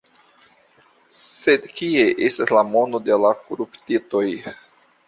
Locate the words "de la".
3.11-3.35